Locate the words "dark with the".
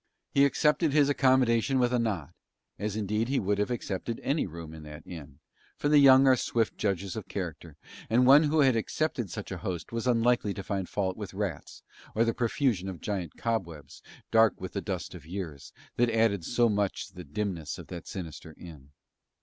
14.31-14.81